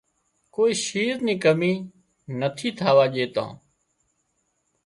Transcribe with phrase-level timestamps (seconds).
[0.55, 1.73] ڪوئي شيز نِي ڪمي
[2.39, 3.51] نٿي ٿاوا ڄيتان